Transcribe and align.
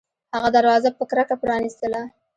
هغه 0.35 0.49
دروازه 0.57 0.89
په 0.97 1.03
کرکه 1.09 1.35
پرانیستله 1.41 2.01